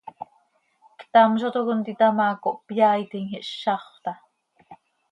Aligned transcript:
Ctam 1.01 1.31
zo 1.43 1.47
toc 1.57 1.67
contita 1.69 2.07
ma, 2.17 2.27
cohpyaaitim, 2.43 3.25
ihszaxö 3.39 3.97
taa. 4.03 4.19